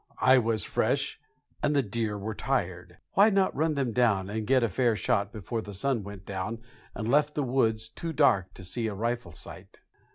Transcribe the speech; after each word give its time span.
I 0.21 0.39
was 0.39 0.63
fresh 0.63 1.19
and 1.61 1.75
the 1.75 1.83
deer 1.83 2.17
were 2.17 2.33
tired, 2.33 2.97
why 3.11 3.29
not 3.29 3.55
run 3.55 3.75
them 3.75 3.91
down 3.93 4.31
and 4.31 4.47
get 4.47 4.63
a 4.63 4.67
fair 4.67 4.95
shot 4.95 5.31
before 5.31 5.61
the 5.61 5.73
sun 5.75 6.01
went 6.03 6.25
down 6.25 6.57
and 6.95 7.07
left 7.07 7.35
the 7.35 7.43
woods 7.43 7.87
too 7.87 8.11
dark 8.11 8.51
to 8.55 8.63
see 8.63 8.87
a 8.87 8.95
rifle 8.95 9.31
sight? 9.31 9.81